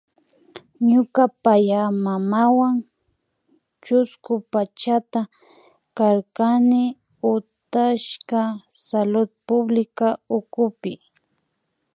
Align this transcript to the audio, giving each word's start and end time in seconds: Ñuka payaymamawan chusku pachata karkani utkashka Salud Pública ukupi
Ñuka 0.89 1.23
payaymamawan 1.43 2.75
chusku 3.83 4.33
pachata 4.51 5.21
karkani 5.97 6.83
utkashka 7.33 8.41
Salud 8.85 9.29
Pública 9.47 10.07
ukupi 10.37 10.93